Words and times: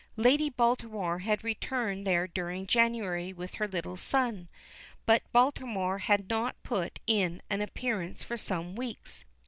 Lady 0.17 0.49
Baltimore 0.49 1.19
had 1.19 1.43
returned 1.43 2.07
there 2.07 2.25
during 2.27 2.65
January 2.65 3.31
with 3.31 3.53
her 3.61 3.67
little 3.67 3.97
son, 3.97 4.49
but 5.05 5.21
Baltimore 5.31 5.99
had 5.99 6.27
not 6.27 6.55
put 6.63 6.99
in 7.05 7.39
an 7.51 7.61
appearance 7.61 8.23
for 8.23 8.35
some 8.35 8.75
weeks 8.75 9.19
later. 9.29 9.35